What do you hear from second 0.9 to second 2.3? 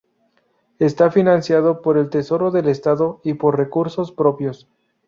financiado por el